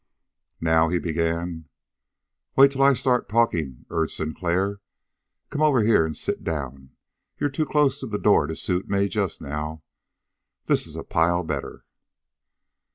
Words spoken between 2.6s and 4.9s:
till I start talking," urged Sinclair.